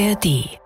ARD 0.00 0.58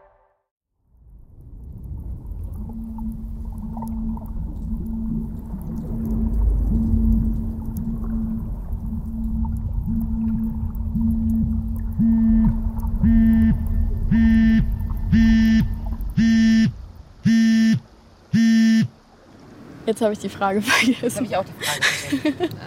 Jetzt 19.87 20.01
habe 20.01 20.13
ich 20.13 20.19
die 20.19 20.29
Frage 20.29 20.63
vergessen. 20.63 20.97
Jetzt 21.03 21.17
habe 21.17 21.27
ich 21.27 21.37
auch 21.37 21.45
die 21.45 21.65
Frage 21.65 21.83
vergessen. 21.83 22.51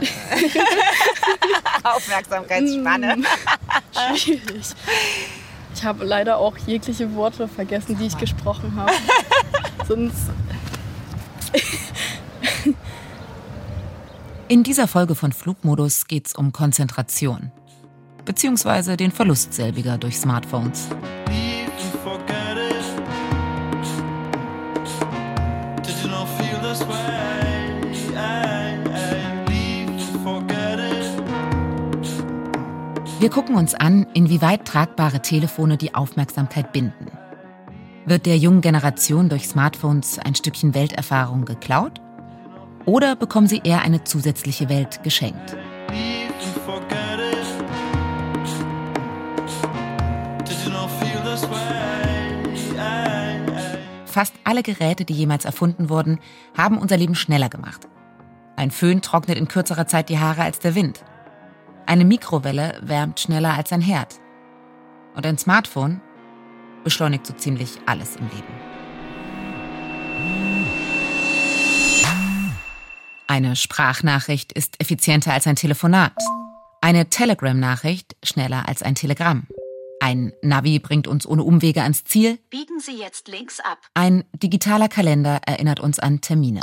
Aufmerksamkeitsspanne. 1.83 3.15
Mm, 3.17 4.15
schwierig. 4.15 4.75
Ich 5.77 5.83
habe 5.83 6.03
leider 6.05 6.37
auch 6.37 6.57
jegliche 6.65 7.13
Worte 7.13 7.47
vergessen, 7.47 7.95
die 7.99 8.07
ich 8.07 8.17
gesprochen 8.17 8.75
habe. 8.75 8.91
Sonst. 9.87 10.31
In 14.47 14.63
dieser 14.63 14.87
Folge 14.87 15.13
von 15.13 15.31
Flugmodus 15.31 16.07
geht 16.07 16.25
es 16.25 16.33
um 16.33 16.51
Konzentration. 16.51 17.51
Beziehungsweise 18.25 18.97
den 18.97 19.11
Verlust 19.11 19.53
selbiger 19.53 19.99
durch 19.99 20.17
Smartphones. 20.17 20.87
Wir 33.27 33.33
gucken 33.33 33.57
uns 33.57 33.75
an, 33.75 34.07
inwieweit 34.13 34.63
tragbare 34.63 35.21
Telefone 35.21 35.75
die 35.75 35.93
Aufmerksamkeit 35.93 36.71
binden. 36.71 37.07
Wird 38.05 38.25
der 38.25 38.37
jungen 38.37 38.61
Generation 38.61 39.27
durch 39.27 39.49
Smartphones 39.49 40.17
ein 40.17 40.33
Stückchen 40.33 40.73
Welterfahrung 40.73 41.43
geklaut? 41.43 41.99
Oder 42.85 43.17
bekommen 43.17 43.47
sie 43.47 43.59
eher 43.65 43.81
eine 43.81 44.05
zusätzliche 44.05 44.69
Welt 44.69 45.03
geschenkt? 45.03 45.57
Fast 54.05 54.35
alle 54.45 54.63
Geräte, 54.63 55.03
die 55.03 55.13
jemals 55.13 55.43
erfunden 55.43 55.89
wurden, 55.89 56.19
haben 56.57 56.77
unser 56.77 56.95
Leben 56.95 57.15
schneller 57.15 57.49
gemacht. 57.49 57.89
Ein 58.55 58.71
Föhn 58.71 59.01
trocknet 59.01 59.37
in 59.37 59.49
kürzerer 59.49 59.85
Zeit 59.85 60.07
die 60.07 60.17
Haare 60.17 60.43
als 60.43 60.59
der 60.59 60.75
Wind. 60.75 61.03
Eine 61.87 62.03
Mikrowelle 62.03 62.77
wärmt 62.81 63.21
schneller 63.21 63.53
als 63.53 63.71
ein 63.71 63.79
Herd. 63.79 64.19
Und 65.15 65.25
ein 65.25 65.37
Smartphone 65.37 66.01
beschleunigt 66.83 67.25
so 67.25 67.33
ziemlich 67.33 67.79
alles 67.85 68.17
im 68.17 68.27
Leben. 68.27 68.67
Eine 73.27 73.55
Sprachnachricht 73.55 74.51
ist 74.51 74.81
effizienter 74.81 75.31
als 75.31 75.47
ein 75.47 75.55
Telefonat. 75.55 76.13
Eine 76.81 77.09
Telegram-Nachricht 77.09 78.17
schneller 78.21 78.67
als 78.67 78.83
ein 78.83 78.95
Telegramm. 78.95 79.47
Ein 80.01 80.33
Navi 80.41 80.79
bringt 80.79 81.07
uns 81.07 81.25
ohne 81.25 81.43
Umwege 81.43 81.83
ans 81.83 82.03
Ziel. 82.03 82.37
Biegen 82.49 82.81
Sie 82.81 82.99
jetzt 82.99 83.29
links 83.29 83.61
ab. 83.61 83.79
Ein 83.93 84.25
digitaler 84.33 84.89
Kalender 84.89 85.39
erinnert 85.45 85.79
uns 85.79 85.99
an 85.99 86.19
Termine. 86.19 86.59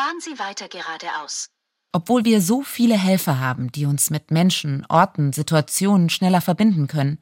Fahren 0.00 0.20
Sie 0.20 0.38
weiter 0.38 0.66
geradeaus. 0.66 1.50
Obwohl 1.92 2.24
wir 2.24 2.40
so 2.40 2.62
viele 2.62 2.96
Helfer 2.96 3.38
haben, 3.38 3.70
die 3.70 3.84
uns 3.84 4.08
mit 4.08 4.30
Menschen, 4.30 4.86
Orten, 4.88 5.34
Situationen 5.34 6.08
schneller 6.08 6.40
verbinden 6.40 6.86
können, 6.86 7.18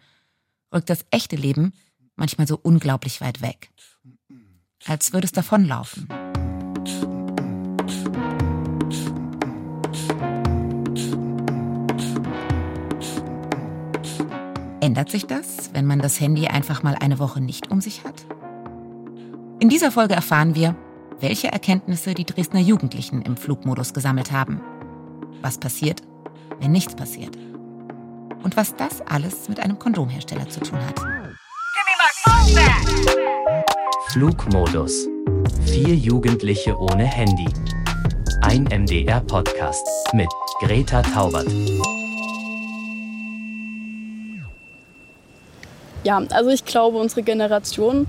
rückt 0.72 0.88
das 0.88 1.04
echte 1.10 1.34
Leben 1.34 1.72
manchmal 2.14 2.46
so 2.46 2.56
unglaublich 2.62 3.20
weit 3.20 3.42
weg. 3.42 3.72
Als 4.86 5.12
würde 5.12 5.24
es 5.24 5.32
davonlaufen. 5.32 6.06
Ändert 14.80 15.10
sich 15.10 15.26
das, 15.26 15.70
wenn 15.72 15.86
man 15.86 15.98
das 15.98 16.20
Handy 16.20 16.46
einfach 16.46 16.84
mal 16.84 16.94
eine 16.94 17.18
Woche 17.18 17.40
nicht 17.40 17.72
um 17.72 17.80
sich 17.80 18.04
hat? 18.04 18.24
In 19.58 19.68
dieser 19.68 19.90
Folge 19.90 20.14
erfahren 20.14 20.54
wir, 20.54 20.76
welche 21.20 21.48
Erkenntnisse 21.48 22.14
die 22.14 22.24
Dresdner 22.24 22.60
Jugendlichen 22.60 23.22
im 23.22 23.36
Flugmodus 23.36 23.92
gesammelt 23.92 24.30
haben. 24.30 24.60
Was 25.42 25.58
passiert, 25.58 26.02
wenn 26.60 26.72
nichts 26.72 26.94
passiert? 26.94 27.36
Und 28.42 28.56
was 28.56 28.76
das 28.76 29.00
alles 29.02 29.48
mit 29.48 29.60
einem 29.60 29.78
Kondomhersteller 29.78 30.48
zu 30.48 30.60
tun 30.60 30.78
hat. 30.78 31.00
Flugmodus. 34.12 35.08
Vier 35.64 35.94
Jugendliche 35.94 36.78
ohne 36.78 37.04
Handy. 37.04 37.48
Ein 38.42 38.64
MDR-Podcast 38.64 39.86
mit 40.12 40.28
Greta 40.60 41.02
Taubert. 41.02 41.48
Ja, 46.04 46.22
also 46.30 46.50
ich 46.50 46.64
glaube, 46.64 46.98
unsere 46.98 47.22
Generation 47.22 48.06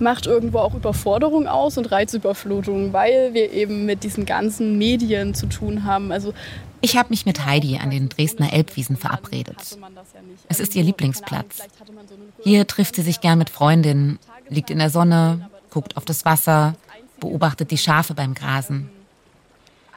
macht 0.00 0.26
irgendwo 0.26 0.58
auch 0.58 0.74
Überforderung 0.74 1.46
aus 1.46 1.78
und 1.78 1.90
Reizüberflutung, 1.90 2.92
weil 2.92 3.34
wir 3.34 3.52
eben 3.52 3.86
mit 3.86 4.04
diesen 4.04 4.26
ganzen 4.26 4.78
Medien 4.78 5.34
zu 5.34 5.46
tun 5.46 5.84
haben. 5.84 6.12
Also 6.12 6.34
ich 6.80 6.96
habe 6.96 7.10
mich 7.10 7.26
mit 7.26 7.44
Heidi 7.44 7.78
an 7.78 7.90
den 7.90 8.08
Dresdner 8.08 8.52
Elbwiesen 8.52 8.96
verabredet. 8.96 9.78
Es 10.48 10.60
ist 10.60 10.76
ihr 10.76 10.84
Lieblingsplatz. 10.84 11.62
Hier 12.42 12.66
trifft 12.66 12.96
sie 12.96 13.02
sich 13.02 13.20
gern 13.20 13.38
mit 13.38 13.50
Freundinnen, 13.50 14.18
liegt 14.48 14.70
in 14.70 14.78
der 14.78 14.90
Sonne, 14.90 15.50
guckt 15.70 15.96
auf 15.96 16.04
das 16.04 16.24
Wasser, 16.24 16.74
beobachtet 17.20 17.70
die 17.70 17.78
Schafe 17.78 18.14
beim 18.14 18.34
Grasen. 18.34 18.90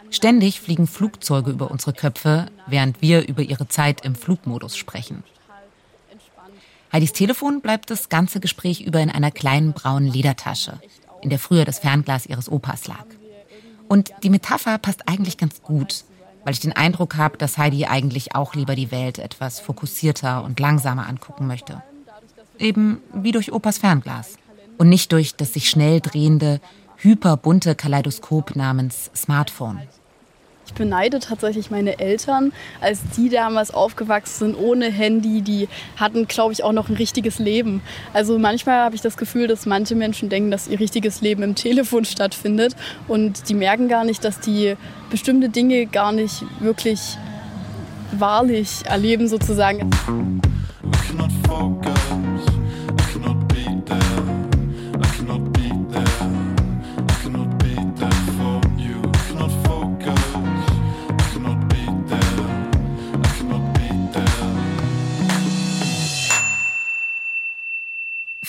Ständig 0.09 0.59
fliegen 0.59 0.87
Flugzeuge 0.87 1.51
über 1.51 1.71
unsere 1.71 1.93
Köpfe, 1.93 2.47
während 2.67 3.01
wir 3.01 3.27
über 3.27 3.43
ihre 3.43 3.67
Zeit 3.67 4.03
im 4.03 4.15
Flugmodus 4.15 4.75
sprechen. 4.75 5.23
Heidis 6.91 7.13
Telefon 7.13 7.61
bleibt 7.61 7.89
das 7.89 8.09
ganze 8.09 8.39
Gespräch 8.41 8.81
über 8.81 8.99
in 8.99 9.09
einer 9.09 9.31
kleinen 9.31 9.71
braunen 9.71 10.11
Ledertasche, 10.11 10.79
in 11.21 11.29
der 11.29 11.39
früher 11.39 11.63
das 11.63 11.79
Fernglas 11.79 12.25
ihres 12.25 12.51
Opas 12.51 12.87
lag. 12.87 13.05
Und 13.87 14.11
die 14.23 14.29
Metapher 14.29 14.77
passt 14.77 15.07
eigentlich 15.07 15.37
ganz 15.37 15.61
gut, 15.61 16.03
weil 16.43 16.53
ich 16.53 16.59
den 16.59 16.73
Eindruck 16.73 17.15
habe, 17.15 17.37
dass 17.37 17.57
Heidi 17.57 17.85
eigentlich 17.85 18.35
auch 18.35 18.55
lieber 18.55 18.75
die 18.75 18.91
Welt 18.91 19.19
etwas 19.19 19.59
fokussierter 19.59 20.43
und 20.43 20.59
langsamer 20.59 21.07
angucken 21.07 21.47
möchte. 21.47 21.81
Eben 22.59 23.01
wie 23.13 23.31
durch 23.31 23.53
Opas 23.53 23.77
Fernglas. 23.77 24.37
Und 24.77 24.89
nicht 24.89 25.11
durch 25.11 25.35
das 25.35 25.53
sich 25.53 25.69
schnell 25.69 26.01
drehende, 26.01 26.59
hyperbunte 26.97 27.75
Kaleidoskop 27.75 28.55
namens 28.55 29.11
Smartphone. 29.15 29.81
Ich 30.65 30.73
beneide 30.73 31.19
tatsächlich 31.19 31.71
meine 31.71 31.99
Eltern, 31.99 32.53
als 32.79 33.01
die 33.17 33.29
damals 33.29 33.71
aufgewachsen 33.73 34.53
sind 34.53 34.55
ohne 34.55 34.89
Handy. 34.91 35.41
Die 35.41 35.67
hatten, 35.97 36.27
glaube 36.27 36.53
ich, 36.53 36.63
auch 36.63 36.71
noch 36.71 36.87
ein 36.89 36.95
richtiges 36.95 37.39
Leben. 37.39 37.81
Also 38.13 38.37
manchmal 38.39 38.83
habe 38.83 38.95
ich 38.95 39.01
das 39.01 39.17
Gefühl, 39.17 39.47
dass 39.47 39.65
manche 39.65 39.95
Menschen 39.95 40.29
denken, 40.29 40.51
dass 40.51 40.67
ihr 40.67 40.79
richtiges 40.79 41.21
Leben 41.21 41.43
im 41.43 41.55
Telefon 41.61 42.05
stattfindet 42.05 42.75
und 43.07 43.49
die 43.49 43.53
merken 43.53 43.87
gar 43.87 44.03
nicht, 44.03 44.23
dass 44.23 44.39
die 44.39 44.75
bestimmte 45.09 45.49
Dinge 45.49 45.87
gar 45.87 46.11
nicht 46.11 46.43
wirklich 46.59 47.17
wahrlich 48.13 48.85
erleben 48.85 49.27
sozusagen. 49.27 49.89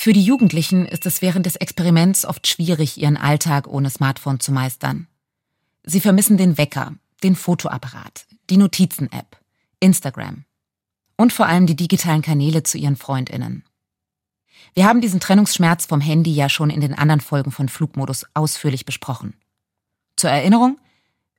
Für 0.02 0.12
die 0.12 0.24
Jugendlichen 0.24 0.84
ist 0.84 1.06
es 1.06 1.22
während 1.22 1.46
des 1.46 1.54
Experiments 1.54 2.24
oft 2.24 2.48
schwierig, 2.48 3.00
ihren 3.00 3.16
Alltag 3.16 3.68
ohne 3.68 3.88
Smartphone 3.88 4.40
zu 4.40 4.50
meistern. 4.50 5.06
Sie 5.84 6.00
vermissen 6.00 6.36
den 6.36 6.58
Wecker, 6.58 6.96
den 7.22 7.36
Fotoapparat, 7.36 8.26
die 8.50 8.56
Notizen-App, 8.56 9.38
Instagram 9.78 10.44
und 11.16 11.32
vor 11.32 11.46
allem 11.46 11.66
die 11.66 11.76
digitalen 11.76 12.20
Kanäle 12.20 12.64
zu 12.64 12.78
ihren 12.78 12.96
Freundinnen. 12.96 13.62
Wir 14.74 14.86
haben 14.86 15.00
diesen 15.00 15.20
Trennungsschmerz 15.20 15.86
vom 15.86 16.00
Handy 16.00 16.34
ja 16.34 16.48
schon 16.48 16.70
in 16.70 16.80
den 16.80 16.94
anderen 16.94 17.20
Folgen 17.20 17.52
von 17.52 17.68
Flugmodus 17.68 18.26
ausführlich 18.34 18.84
besprochen. 18.84 19.34
Zur 20.16 20.30
Erinnerung, 20.30 20.80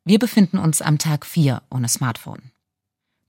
wir 0.06 0.20
befinden 0.20 0.58
uns 0.58 0.82
am 0.82 1.00
Tag 1.00 1.26
4 1.26 1.64
ohne 1.70 1.90
Smartphone. 1.90 2.53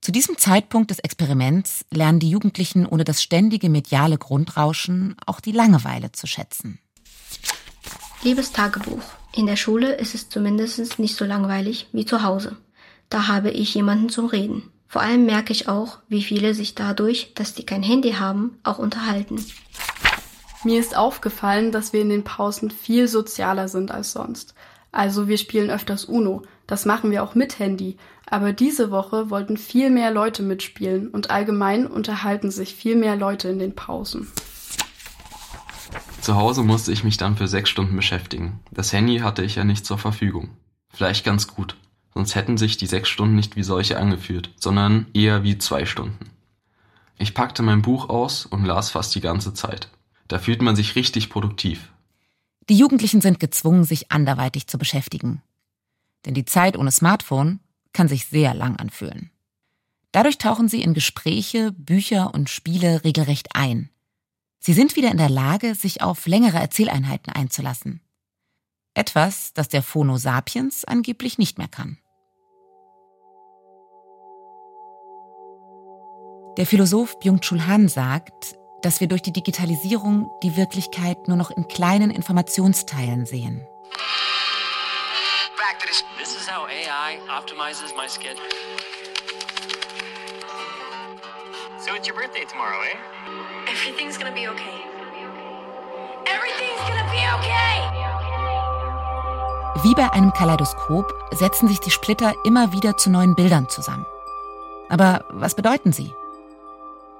Zu 0.05 0.11
diesem 0.11 0.37
Zeitpunkt 0.37 0.91
des 0.91 0.99
Experiments 0.99 1.83
lernen 1.89 2.19
die 2.19 2.29
Jugendlichen 2.29 2.85
ohne 2.85 3.05
das 3.05 3.23
ständige 3.23 3.71
mediale 3.71 4.19
Grundrauschen 4.19 5.15
auch 5.25 5.39
die 5.39 5.51
Langeweile 5.51 6.11
zu 6.11 6.27
schätzen. 6.27 6.77
Liebes 8.21 8.51
Tagebuch, 8.51 9.01
in 9.33 9.47
der 9.47 9.55
Schule 9.55 9.95
ist 9.95 10.13
es 10.13 10.29
zumindest 10.29 10.99
nicht 10.99 11.15
so 11.15 11.25
langweilig 11.25 11.87
wie 11.91 12.05
zu 12.05 12.21
Hause. 12.21 12.55
Da 13.09 13.27
habe 13.27 13.49
ich 13.49 13.73
jemanden 13.73 14.09
zum 14.09 14.27
Reden. 14.27 14.69
Vor 14.87 15.01
allem 15.01 15.25
merke 15.25 15.51
ich 15.51 15.67
auch, 15.67 15.97
wie 16.07 16.21
viele 16.21 16.53
sich 16.53 16.75
dadurch, 16.75 17.33
dass 17.33 17.55
die 17.55 17.65
kein 17.65 17.81
Handy 17.81 18.11
haben, 18.11 18.59
auch 18.61 18.77
unterhalten. 18.77 19.43
Mir 20.63 20.79
ist 20.79 20.95
aufgefallen, 20.95 21.71
dass 21.71 21.93
wir 21.93 22.01
in 22.01 22.09
den 22.09 22.23
Pausen 22.23 22.69
viel 22.69 23.07
sozialer 23.07 23.67
sind 23.69 23.89
als 23.89 24.11
sonst. 24.11 24.53
Also 24.91 25.27
wir 25.27 25.39
spielen 25.39 25.71
öfters 25.71 26.05
Uno. 26.05 26.43
Das 26.67 26.85
machen 26.85 27.11
wir 27.11 27.23
auch 27.23 27.35
mit 27.35 27.59
Handy. 27.59 27.97
Aber 28.27 28.53
diese 28.53 28.89
Woche 28.89 29.29
wollten 29.29 29.57
viel 29.57 29.89
mehr 29.89 30.11
Leute 30.11 30.41
mitspielen 30.41 31.09
und 31.09 31.29
allgemein 31.29 31.85
unterhalten 31.85 32.49
sich 32.49 32.73
viel 32.73 32.95
mehr 32.95 33.15
Leute 33.15 33.49
in 33.49 33.59
den 33.59 33.75
Pausen. 33.75 34.27
Zu 36.21 36.35
Hause 36.35 36.63
musste 36.63 36.91
ich 36.91 37.03
mich 37.03 37.17
dann 37.17 37.37
für 37.37 37.47
sechs 37.47 37.69
Stunden 37.69 37.95
beschäftigen. 37.95 38.59
Das 38.71 38.91
Handy 38.91 39.19
hatte 39.19 39.43
ich 39.43 39.55
ja 39.55 39.63
nicht 39.63 39.85
zur 39.85 39.99
Verfügung. 39.99 40.49
Vielleicht 40.89 41.23
ganz 41.23 41.47
gut. 41.47 41.75
Sonst 42.15 42.33
hätten 42.33 42.57
sich 42.57 42.77
die 42.77 42.87
sechs 42.87 43.09
Stunden 43.09 43.35
nicht 43.35 43.55
wie 43.55 43.63
solche 43.63 43.99
angefühlt, 43.99 44.49
sondern 44.59 45.05
eher 45.13 45.43
wie 45.43 45.59
zwei 45.59 45.85
Stunden. 45.85 46.31
Ich 47.19 47.33
packte 47.33 47.61
mein 47.61 47.81
Buch 47.81 48.09
aus 48.09 48.45
und 48.45 48.65
las 48.65 48.89
fast 48.89 49.13
die 49.13 49.21
ganze 49.21 49.53
Zeit. 49.53 49.89
Da 50.27 50.39
fühlt 50.39 50.61
man 50.61 50.75
sich 50.75 50.95
richtig 50.95 51.29
produktiv. 51.29 51.91
Die 52.69 52.77
Jugendlichen 52.77 53.21
sind 53.21 53.39
gezwungen, 53.39 53.83
sich 53.83 54.11
anderweitig 54.11 54.65
zu 54.67 54.79
beschäftigen. 54.79 55.43
Denn 56.25 56.33
die 56.33 56.45
Zeit 56.45 56.77
ohne 56.77 56.91
Smartphone 56.91 57.59
kann 57.93 58.07
sich 58.07 58.25
sehr 58.25 58.53
lang 58.53 58.75
anfühlen. 58.77 59.31
Dadurch 60.11 60.37
tauchen 60.37 60.69
sie 60.69 60.81
in 60.81 60.93
Gespräche, 60.93 61.71
Bücher 61.71 62.33
und 62.33 62.49
Spiele 62.49 63.03
regelrecht 63.03 63.49
ein. 63.53 63.89
Sie 64.59 64.73
sind 64.73 64.95
wieder 64.95 65.11
in 65.11 65.17
der 65.17 65.29
Lage, 65.29 65.75
sich 65.75 66.01
auf 66.01 66.25
längere 66.25 66.57
Erzähleinheiten 66.57 67.31
einzulassen. 67.31 68.01
Etwas, 68.93 69.53
das 69.53 69.67
der 69.67 69.83
Phono 69.83 70.17
sapiens 70.17 70.85
angeblich 70.85 71.37
nicht 71.37 71.57
mehr 71.57 71.67
kann. 71.67 71.97
Der 76.57 76.65
Philosoph 76.65 77.19
Byung-Chul 77.19 77.67
Han 77.67 77.89
sagt, 77.89 78.55
dass 78.81 79.01
wir 79.01 79.07
durch 79.07 79.21
die 79.21 79.33
Digitalisierung 79.33 80.31
die 80.41 80.55
Wirklichkeit 80.55 81.27
nur 81.27 81.35
noch 81.35 81.51
in 81.51 81.67
kleinen 81.67 82.09
Informationsteilen 82.09 83.25
sehen. 83.25 83.67
This 86.17 86.35
is 86.35 86.47
how 86.47 86.67
AI 86.67 87.19
optimizes 87.29 87.95
my 87.95 88.07
schedule. 88.07 88.43
So 91.79 91.93
it's 91.93 92.07
your 92.07 92.15
birthday 92.15 92.45
tomorrow, 92.45 92.79
eh? 92.81 92.97
Everything's 93.69 94.17
gonna 94.17 94.33
be 94.33 94.47
okay. 94.47 94.79
Everything's 96.25 96.81
gonna 96.87 97.05
be 97.11 97.21
okay! 97.37 97.75
Wie 99.83 99.93
bei 99.93 100.11
einem 100.13 100.33
Kaleidoskop 100.33 101.13
setzen 101.31 101.67
sich 101.67 101.79
die 101.79 101.91
Splitter 101.91 102.33
immer 102.45 102.71
wieder 102.71 102.97
zu 102.97 103.09
neuen 103.09 103.35
Bildern 103.35 103.69
zusammen. 103.69 104.05
Aber 104.89 105.25
was 105.29 105.55
bedeuten 105.55 105.91
sie? 105.91 106.11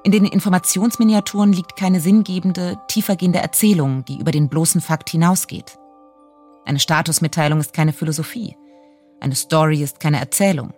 In 0.03 0.11
den 0.11 0.25
Informationsminiaturen 0.25 1.51
liegt 1.51 1.75
keine 1.75 1.99
sinngebende, 1.99 2.79
tiefergehende 2.87 3.39
Erzählung, 3.39 4.05
die 4.05 4.19
über 4.19 4.31
den 4.31 4.49
bloßen 4.49 4.81
Fakt 4.81 5.09
hinausgeht. 5.09 5.77
Eine 6.65 6.79
Statusmitteilung 6.79 7.59
ist 7.59 7.73
keine 7.73 7.93
Philosophie. 7.93 8.57
Eine 9.19 9.35
Story 9.35 9.83
ist 9.83 9.99
keine 9.99 10.19
Erzählung. 10.19 10.73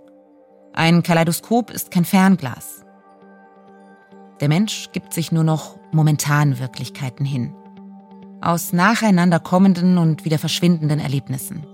Ein 0.73 1.01
Kaleidoskop 1.01 1.71
ist 1.71 1.91
kein 1.91 2.05
Fernglas. 2.05 2.85
Der 4.41 4.49
Mensch 4.49 4.89
gibt 4.91 5.13
sich 5.13 5.31
nur 5.31 5.43
noch 5.43 5.77
momentanen 5.91 6.59
Wirklichkeiten 6.59 7.25
hin. 7.25 7.53
Aus 8.41 8.73
nacheinander 8.73 9.39
kommenden 9.39 9.97
und 9.97 10.25
wieder 10.25 10.37
verschwindenden 10.37 10.99
Erlebnissen. 10.99 11.65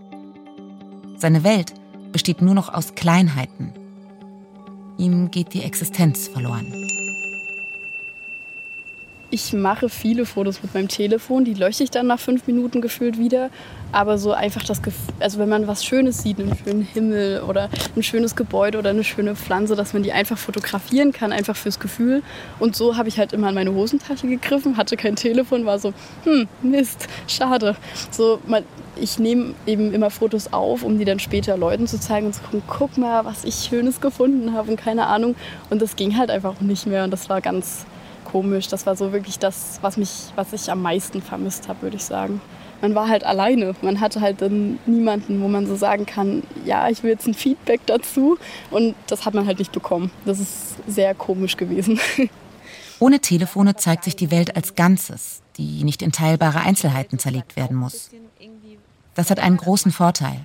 Seine 1.17 1.43
Welt 1.43 1.73
besteht 2.11 2.41
nur 2.41 2.53
noch 2.53 2.73
aus 2.73 2.95
Kleinheiten. 2.95 3.73
Ihm 4.97 5.31
geht 5.31 5.53
die 5.53 5.63
Existenz 5.63 6.27
verloren. 6.27 6.82
Ich 9.33 9.51
mache 9.51 9.89
viele 9.89 10.27
Fotos 10.27 10.61
mit 10.61 10.75
meinem 10.75 10.89
Telefon, 10.89 11.43
die 11.43 11.55
lösche 11.55 11.83
ich 11.83 11.89
dann 11.89 12.05
nach 12.05 12.19
fünf 12.19 12.45
Minuten 12.45 12.81
gefühlt 12.81 13.17
wieder. 13.17 13.49
Aber 13.91 14.19
so 14.19 14.31
einfach 14.31 14.63
das 14.63 14.83
Gefühl, 14.83 15.11
also 15.19 15.39
wenn 15.39 15.49
man 15.49 15.65
was 15.65 15.83
Schönes 15.83 16.21
sieht, 16.21 16.39
einen 16.39 16.55
schönen 16.55 16.83
Himmel 16.83 17.41
oder 17.41 17.67
ein 17.95 18.03
schönes 18.03 18.35
Gebäude 18.35 18.77
oder 18.77 18.91
eine 18.91 19.03
schöne 19.03 19.35
Pflanze, 19.35 19.75
dass 19.75 19.93
man 19.93 20.03
die 20.03 20.11
einfach 20.11 20.37
fotografieren 20.37 21.13
kann, 21.13 21.31
einfach 21.31 21.55
fürs 21.55 21.79
Gefühl. 21.79 22.21
Und 22.59 22.75
so 22.75 22.95
habe 22.95 23.09
ich 23.09 23.17
halt 23.17 23.33
immer 23.33 23.49
in 23.49 23.55
meine 23.55 23.73
Hosentasche 23.73 24.27
gegriffen, 24.27 24.77
hatte 24.77 24.97
kein 24.97 25.15
Telefon, 25.15 25.65
war 25.65 25.79
so, 25.79 25.95
hm, 26.25 26.47
Mist, 26.61 27.07
schade. 27.25 27.75
So, 28.11 28.39
man, 28.45 28.63
ich 28.95 29.17
nehme 29.17 29.55
eben 29.65 29.95
immer 29.95 30.11
Fotos 30.11 30.53
auf, 30.53 30.83
um 30.83 30.99
die 30.99 31.05
dann 31.05 31.17
später 31.17 31.57
Leuten 31.57 31.87
zu 31.87 31.99
zeigen 31.99 32.27
und 32.27 32.33
zu 32.33 32.41
gucken, 32.43 32.61
guck 32.67 32.99
mal, 32.99 33.25
was 33.25 33.45
ich 33.45 33.55
Schönes 33.55 33.99
gefunden 33.99 34.53
habe 34.53 34.69
und 34.69 34.77
keine 34.77 35.07
Ahnung. 35.07 35.33
Und 35.71 35.81
das 35.81 35.95
ging 35.95 36.19
halt 36.19 36.29
einfach 36.29 36.61
nicht 36.61 36.85
mehr 36.85 37.03
und 37.03 37.09
das 37.09 37.29
war 37.29 37.41
ganz 37.41 37.87
komisch. 38.33 38.67
Das 38.67 38.85
war 38.87 38.95
so 38.95 39.13
wirklich 39.13 39.37
das, 39.37 39.77
was, 39.81 39.95
mich, 39.95 40.33
was 40.35 40.51
ich 40.53 40.71
am 40.71 40.81
meisten 40.81 41.21
vermisst 41.21 41.67
habe, 41.67 41.83
würde 41.83 41.97
ich 41.97 42.03
sagen. 42.03 42.41
Man 42.81 42.95
war 42.95 43.07
halt 43.07 43.23
alleine. 43.23 43.75
Man 43.81 44.01
hatte 44.01 44.19
halt 44.21 44.41
dann 44.41 44.79
niemanden, 44.87 45.39
wo 45.41 45.47
man 45.47 45.67
so 45.67 45.75
sagen 45.75 46.05
kann, 46.05 46.43
ja, 46.65 46.89
ich 46.89 47.03
will 47.03 47.11
jetzt 47.11 47.27
ein 47.27 47.35
Feedback 47.35 47.81
dazu. 47.85 48.37
Und 48.71 48.95
das 49.07 49.25
hat 49.25 49.35
man 49.35 49.45
halt 49.45 49.59
nicht 49.59 49.71
bekommen. 49.71 50.11
Das 50.25 50.39
ist 50.39 50.75
sehr 50.87 51.13
komisch 51.13 51.55
gewesen. 51.55 51.99
Ohne 52.99 53.19
Telefone 53.19 53.75
zeigt 53.75 54.03
sich 54.03 54.15
die 54.15 54.31
Welt 54.31 54.55
als 54.55 54.75
Ganzes, 54.75 55.41
die 55.57 55.83
nicht 55.83 56.01
in 56.01 56.11
teilbare 56.11 56.61
Einzelheiten 56.61 57.19
zerlegt 57.19 57.55
werden 57.55 57.77
muss. 57.77 58.09
Das 59.13 59.29
hat 59.29 59.39
einen 59.39 59.57
großen 59.57 59.91
Vorteil. 59.91 60.39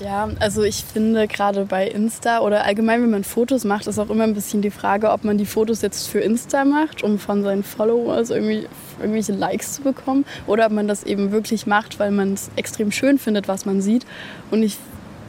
Ja, 0.00 0.28
also 0.40 0.62
ich 0.62 0.84
finde 0.84 1.26
gerade 1.26 1.64
bei 1.64 1.88
Insta 1.88 2.40
oder 2.40 2.64
allgemein, 2.64 3.02
wenn 3.02 3.10
man 3.10 3.24
Fotos 3.24 3.64
macht, 3.64 3.86
ist 3.86 3.98
auch 3.98 4.10
immer 4.10 4.24
ein 4.24 4.34
bisschen 4.34 4.60
die 4.60 4.70
Frage, 4.70 5.10
ob 5.10 5.24
man 5.24 5.38
die 5.38 5.46
Fotos 5.46 5.80
jetzt 5.82 6.08
für 6.08 6.20
Insta 6.20 6.64
macht, 6.64 7.02
um 7.02 7.18
von 7.18 7.42
seinen 7.42 7.62
Followers 7.62 8.30
irgendwie 8.30 8.66
irgendwelche 9.00 9.32
Likes 9.32 9.74
zu 9.74 9.82
bekommen, 9.82 10.24
oder 10.46 10.66
ob 10.66 10.72
man 10.72 10.86
das 10.88 11.04
eben 11.04 11.32
wirklich 11.32 11.66
macht, 11.66 11.98
weil 11.98 12.10
man 12.10 12.34
es 12.34 12.50
extrem 12.56 12.92
schön 12.92 13.18
findet, 13.18 13.48
was 13.48 13.64
man 13.64 13.80
sieht. 13.80 14.04
Und 14.50 14.62
ich 14.62 14.76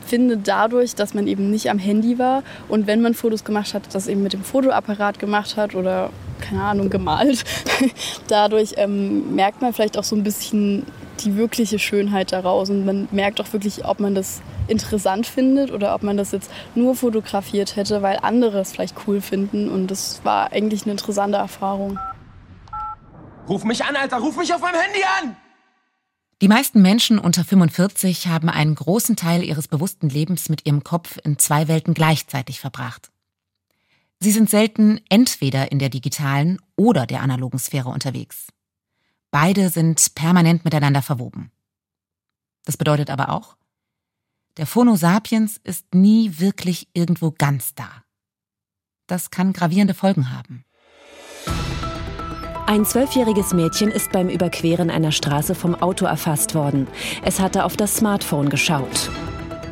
finde 0.05 0.37
dadurch, 0.37 0.95
dass 0.95 1.13
man 1.13 1.27
eben 1.27 1.49
nicht 1.51 1.69
am 1.69 1.79
Handy 1.79 2.17
war 2.17 2.43
und 2.69 2.87
wenn 2.87 3.01
man 3.01 3.13
Fotos 3.13 3.43
gemacht 3.43 3.73
hat, 3.73 3.83
das 3.93 4.07
eben 4.07 4.23
mit 4.23 4.33
dem 4.33 4.43
Fotoapparat 4.43 5.19
gemacht 5.19 5.57
hat 5.57 5.75
oder 5.75 6.11
keine 6.39 6.63
Ahnung 6.63 6.89
gemalt, 6.89 7.43
dadurch 8.27 8.73
ähm, 8.77 9.35
merkt 9.35 9.61
man 9.61 9.73
vielleicht 9.73 9.97
auch 9.97 10.03
so 10.03 10.15
ein 10.15 10.23
bisschen 10.23 10.83
die 11.25 11.35
wirkliche 11.35 11.79
Schönheit 11.79 12.31
daraus 12.31 12.69
und 12.69 12.85
man 12.85 13.07
merkt 13.11 13.41
auch 13.41 13.51
wirklich, 13.53 13.85
ob 13.85 13.99
man 13.99 14.15
das 14.15 14.41
interessant 14.67 15.27
findet 15.27 15.71
oder 15.71 15.93
ob 15.95 16.03
man 16.03 16.17
das 16.17 16.31
jetzt 16.31 16.51
nur 16.75 16.95
fotografiert 16.95 17.75
hätte, 17.75 18.01
weil 18.01 18.19
andere 18.21 18.59
es 18.59 18.71
vielleicht 18.71 18.95
cool 19.07 19.21
finden. 19.21 19.69
Und 19.69 19.87
das 19.87 20.21
war 20.23 20.51
eigentlich 20.51 20.83
eine 20.83 20.91
interessante 20.91 21.37
Erfahrung. 21.37 21.99
Ruf 23.47 23.63
mich 23.63 23.83
an, 23.83 23.95
Alter, 23.95 24.17
ruf 24.17 24.37
mich 24.37 24.53
auf 24.53 24.61
meinem 24.61 24.79
Handy 24.79 25.03
an! 25.21 25.35
Die 26.41 26.47
meisten 26.47 26.83
Menschen 26.83 27.17
unter 27.17 27.43
45 27.43 28.27
haben 28.27 28.49
einen 28.49 28.75
großen 28.75 29.15
Teil 29.15 29.43
ihres 29.43 29.67
bewussten 29.67 30.07
Lebens 30.07 30.49
mit 30.49 30.67
ihrem 30.67 30.83
Kopf 30.83 31.17
in 31.23 31.39
zwei 31.39 31.67
Welten 31.67 31.95
gleichzeitig 31.95 32.59
verbracht. 32.59 33.09
Sie 34.19 34.31
sind 34.31 34.49
selten 34.49 34.99
entweder 35.09 35.71
in 35.71 35.79
der 35.79 35.89
digitalen 35.89 36.59
oder 36.75 37.07
der 37.07 37.21
analogen 37.21 37.57
Sphäre 37.57 37.89
unterwegs. 37.89 38.47
Beide 39.31 39.69
sind 39.69 40.15
permanent 40.15 40.63
miteinander 40.63 41.01
verwoben. 41.01 41.51
Das 42.65 42.77
bedeutet 42.77 43.09
aber 43.09 43.29
auch, 43.29 43.57
der 44.57 44.65
Phono 44.65 44.95
sapiens 44.95 45.59
ist 45.63 45.93
nie 45.93 46.39
wirklich 46.39 46.87
irgendwo 46.93 47.31
ganz 47.31 47.75
da. 47.75 47.87
Das 49.05 49.29
kann 49.29 49.53
gravierende 49.53 49.93
Folgen 49.93 50.33
haben. 50.35 50.65
Ein 52.65 52.83
zwölfjähriges 52.83 53.53
Mädchen 53.53 53.89
ist 53.89 54.11
beim 54.11 54.27
Überqueren 54.27 54.89
einer 54.89 55.13
Straße 55.13 55.55
vom 55.55 55.75
Auto 55.75 56.05
erfasst 56.05 56.53
worden. 56.53 56.87
Es 57.23 57.39
hatte 57.39 57.63
auf 57.63 57.77
das 57.77 57.95
Smartphone 57.95 58.49
geschaut. 58.49 59.09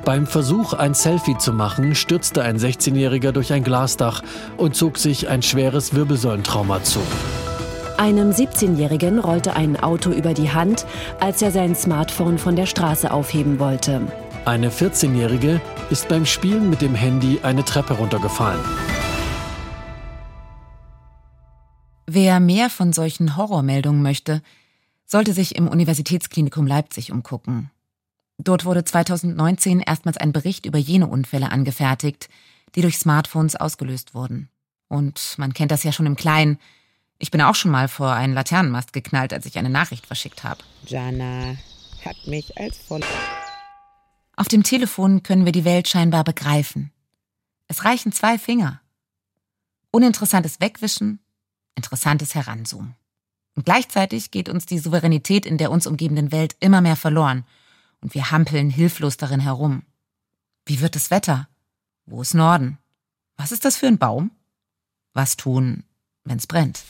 Beim 0.06 0.28
Versuch, 0.28 0.74
ein 0.74 0.94
Selfie 0.94 1.38
zu 1.38 1.52
machen, 1.52 1.96
stürzte 1.96 2.44
ein 2.44 2.58
16-Jähriger 2.58 3.32
durch 3.32 3.52
ein 3.52 3.64
Glasdach 3.64 4.22
und 4.56 4.76
zog 4.76 4.98
sich 4.98 5.28
ein 5.28 5.42
schweres 5.42 5.94
Wirbelsäulentrauma 5.94 6.84
zu. 6.84 7.02
Einem 7.98 8.32
17-Jährigen 8.32 9.20
rollte 9.20 9.56
ein 9.56 9.80
Auto 9.80 10.12
über 10.12 10.34
die 10.34 10.52
Hand, 10.52 10.86
als 11.22 11.42
er 11.42 11.52
sein 11.52 11.76
Smartphone 11.76 12.38
von 12.38 12.58
der 12.58 12.66
Straße 12.66 13.10
aufheben 13.10 13.58
wollte. 13.58 14.02
Eine 14.44 14.70
14-Jährige 14.70 15.62
ist 15.90 16.10
beim 16.10 16.26
Spielen 16.26 16.70
mit 16.70 16.82
dem 16.82 16.94
Handy 16.94 17.40
eine 17.42 17.64
Treppe 17.64 17.94
runtergefallen. 17.94 18.60
Wer 22.06 22.42
mehr 22.42 22.70
von 22.70 22.92
solchen 22.92 23.38
Horrormeldungen 23.38 24.02
möchte, 24.02 24.42
sollte 25.06 25.32
sich 25.32 25.56
im 25.56 25.70
Universitätsklinikum 25.70 26.68
Leipzig 26.68 27.14
umgucken. 27.14 27.72
Dort 28.38 28.66
wurde 28.66 28.84
2019 28.84 29.80
erstmals 29.80 30.18
ein 30.18 30.34
Bericht 30.34 30.66
über 30.66 30.78
jene 30.78 31.08
Unfälle 31.08 31.50
angefertigt, 31.50 32.28
die 32.76 32.82
durch 32.82 32.98
Smartphones 32.98 33.56
ausgelöst 33.56 34.14
wurden. 34.14 34.50
Und 34.90 35.36
man 35.38 35.54
kennt 35.54 35.72
das 35.72 35.84
ja 35.84 35.94
schon 35.94 36.06
im 36.06 36.18
Kleinen. 36.18 36.60
Ich 37.18 37.32
bin 37.32 37.42
auch 37.42 37.56
schon 37.56 37.72
mal 37.72 37.88
vor 37.88 38.12
einen 38.12 38.34
Laternenmast 38.34 38.94
geknallt, 38.94 39.34
als 39.34 39.46
ich 39.46 39.58
eine 39.58 39.70
Nachricht 39.70 40.06
verschickt 40.06 40.44
habe. 40.44 40.64
Jana 40.86 41.56
hat 42.04 42.28
mich 42.28 42.58
als 42.58 42.78
voll. 42.78 43.02
Auf 44.36 44.48
dem 44.48 44.64
Telefon 44.64 45.24
können 45.24 45.46
wir 45.46 45.54
die 45.54 45.66
Welt 45.66 45.88
scheinbar 45.88 46.24
begreifen. 46.24 46.92
Es 47.68 47.86
reichen 47.86 48.12
zwei 48.12 48.38
Finger 48.38 48.82
Uninteressantes 49.92 50.60
wegwischen, 50.60 51.20
interessantes 51.74 52.36
Heranzoomen. 52.36 52.96
Und 53.56 53.66
gleichzeitig 53.66 54.30
geht 54.30 54.50
uns 54.50 54.66
die 54.66 54.80
Souveränität 54.80 55.46
in 55.46 55.58
der 55.58 55.72
uns 55.72 55.88
umgebenden 55.88 56.34
Welt 56.34 56.58
immer 56.60 56.82
mehr 56.82 56.98
verloren 56.98 57.46
und 58.02 58.14
wir 58.14 58.30
hampeln 58.30 58.70
hilflos 58.70 59.16
darin 59.16 59.40
herum. 59.40 59.84
Wie 60.66 60.82
wird 60.82 60.96
das 60.96 61.12
Wetter? 61.12 61.48
Wo 62.06 62.22
ist 62.22 62.34
Norden? 62.34 62.78
Was 63.38 63.54
ist 63.54 63.64
das 63.64 63.78
für 63.78 63.88
ein 63.88 63.98
Baum? 63.98 64.32
Was 65.14 65.38
tun, 65.38 65.86
wenn's 66.26 66.48
brennt? 66.48 66.84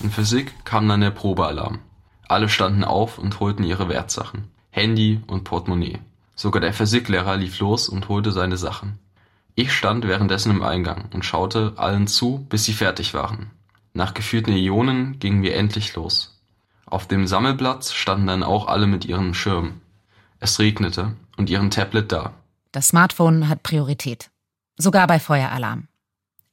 In 0.00 0.10
Physik 0.10 0.64
kam 0.64 0.88
dann 0.88 1.00
der 1.00 1.10
Probealarm. 1.10 1.78
Alle 2.28 2.48
standen 2.48 2.84
auf 2.84 3.18
und 3.18 3.40
holten 3.40 3.64
ihre 3.64 3.88
Wertsachen. 3.88 4.50
Handy 4.70 5.20
und 5.26 5.44
Portemonnaie. 5.44 6.00
Sogar 6.34 6.60
der 6.60 6.74
Physiklehrer 6.74 7.36
lief 7.36 7.58
los 7.60 7.88
und 7.88 8.08
holte 8.08 8.32
seine 8.32 8.56
Sachen. 8.56 8.98
Ich 9.54 9.72
stand 9.72 10.06
währenddessen 10.06 10.50
im 10.50 10.62
Eingang 10.62 11.08
und 11.14 11.24
schaute 11.24 11.74
allen 11.76 12.08
zu, 12.08 12.44
bis 12.48 12.64
sie 12.64 12.72
fertig 12.72 13.14
waren. 13.14 13.50
Nach 13.92 14.12
geführten 14.12 14.52
Ionen 14.52 15.20
gingen 15.20 15.42
wir 15.42 15.54
endlich 15.54 15.94
los. 15.94 16.40
Auf 16.86 17.06
dem 17.06 17.28
Sammelplatz 17.28 17.92
standen 17.92 18.26
dann 18.26 18.42
auch 18.42 18.66
alle 18.66 18.88
mit 18.88 19.04
ihren 19.04 19.32
Schirmen. 19.32 19.80
Es 20.40 20.58
regnete 20.58 21.16
und 21.36 21.48
ihren 21.48 21.70
Tablet 21.70 22.10
da. 22.10 22.34
Das 22.72 22.88
Smartphone 22.88 23.48
hat 23.48 23.62
Priorität. 23.62 24.30
Sogar 24.76 25.06
bei 25.06 25.20
Feueralarm. 25.20 25.86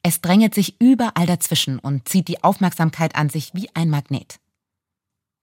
Es 0.04 0.22
drängelt 0.22 0.56
sich 0.56 0.82
überall 0.82 1.28
dazwischen 1.28 1.78
und 1.78 2.10
zieht 2.10 2.28
die 2.28 2.44
Aufmerksamkeit 2.44 3.16
an 3.16 3.30
sich 3.30 3.54
wie 3.54 3.70
ein 3.76 3.90
Magnet. 3.90 4.40